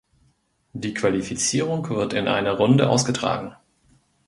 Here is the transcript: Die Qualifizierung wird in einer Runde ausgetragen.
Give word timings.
Die 0.73 0.95
Qualifizierung 0.95 1.87
wird 1.89 2.13
in 2.13 2.27
einer 2.27 2.53
Runde 2.57 2.89
ausgetragen. 2.89 3.53